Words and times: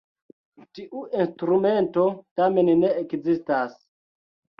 Tiu 0.77 1.01
instrumento 1.23 2.05
tamen 2.41 2.71
ne 2.79 2.89
ekzistas. 3.03 3.77